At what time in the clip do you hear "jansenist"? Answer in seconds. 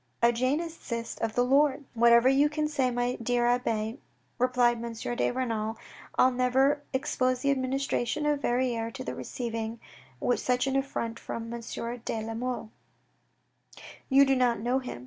0.33-1.19